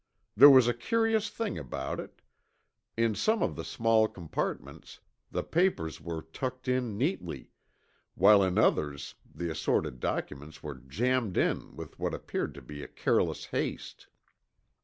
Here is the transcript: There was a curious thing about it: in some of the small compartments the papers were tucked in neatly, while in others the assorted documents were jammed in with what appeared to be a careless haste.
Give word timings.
There 0.35 0.49
was 0.49 0.67
a 0.67 0.73
curious 0.73 1.29
thing 1.29 1.59
about 1.59 1.99
it: 1.99 2.23
in 2.97 3.13
some 3.13 3.43
of 3.43 3.55
the 3.55 3.63
small 3.63 4.07
compartments 4.07 4.99
the 5.29 5.43
papers 5.43 6.01
were 6.01 6.23
tucked 6.23 6.67
in 6.67 6.97
neatly, 6.97 7.51
while 8.15 8.41
in 8.41 8.57
others 8.57 9.13
the 9.31 9.51
assorted 9.51 9.99
documents 9.99 10.63
were 10.63 10.73
jammed 10.73 11.37
in 11.37 11.75
with 11.75 11.99
what 11.99 12.15
appeared 12.15 12.55
to 12.55 12.63
be 12.63 12.81
a 12.81 12.87
careless 12.87 13.45
haste. 13.53 14.07